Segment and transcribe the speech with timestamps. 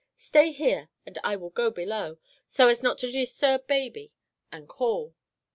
[0.17, 2.17] Stay here, and I will go below,
[2.47, 4.11] so as not to disturb baby,
[4.51, 5.13] and call."